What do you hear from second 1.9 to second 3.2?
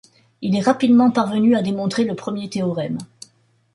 le premier théorème.